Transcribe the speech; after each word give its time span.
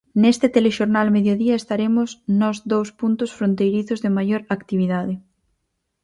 Neste 0.21 0.47
Telexornal 0.55 1.07
Mediodía 1.17 1.55
estaremos 1.57 2.09
nos 2.39 2.57
dous 2.73 2.89
puntos 2.99 3.29
fronteirizos 3.37 3.99
de 4.03 4.13
maior 4.17 4.41
actividade. 4.57 5.13